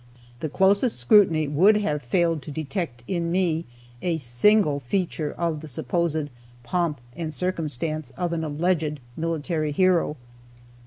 The 0.39 0.49
closest 0.49 0.97
scrutiny 0.97 1.47
would 1.47 1.77
have 1.77 2.01
failed 2.01 2.41
to 2.41 2.49
detect 2.51 3.03
in 3.07 3.31
me 3.31 3.65
a 4.01 4.17
single 4.17 4.79
feature 4.79 5.31
of 5.31 5.59
the 5.61 5.67
supposed 5.67 6.31
"pomp 6.63 6.99
and 7.15 7.31
circumstance" 7.31 8.09
of 8.17 8.33
an 8.33 8.43
alleged 8.43 8.99
military 9.15 9.71
hero. 9.71 10.17